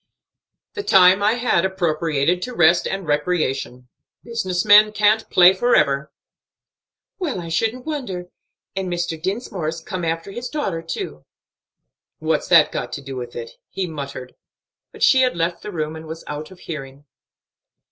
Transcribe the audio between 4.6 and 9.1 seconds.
men can't play forever." "Well, I shouldn't wonder. And